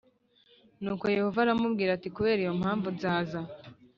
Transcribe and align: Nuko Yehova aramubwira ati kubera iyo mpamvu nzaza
Nuko 0.81 1.05
Yehova 1.15 1.39
aramubwira 1.41 1.91
ati 1.93 2.09
kubera 2.15 2.39
iyo 2.43 2.53
mpamvu 2.59 2.87
nzaza 2.95 3.39